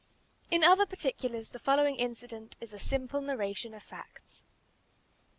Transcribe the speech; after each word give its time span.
In 0.49 0.63
other 0.63 0.87
particulars 0.87 1.49
the 1.49 1.59
following 1.59 1.95
incident 1.97 2.55
is 2.59 2.73
a 2.73 2.79
simple 2.79 3.21
narration 3.21 3.75
of 3.75 3.83
facts. 3.83 4.45